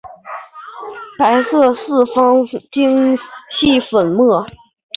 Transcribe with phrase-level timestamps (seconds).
[1.19, 4.43] 白色四方晶系粉末。